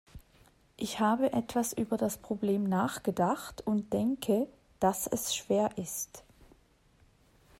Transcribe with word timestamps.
Ich 0.77 0.99
habe 0.99 1.31
etwas 1.31 1.73
über 1.73 1.95
das 1.95 2.17
Problem 2.17 2.63
nachgedacht 2.67 3.61
und 3.67 3.93
denke, 3.93 4.47
dass 4.79 5.05
es 5.05 5.35
schwer 5.35 5.69
ist. 5.77 6.23